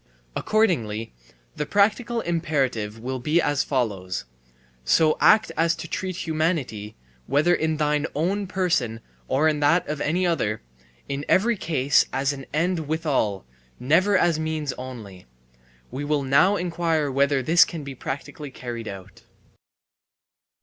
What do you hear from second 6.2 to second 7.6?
humanity, whether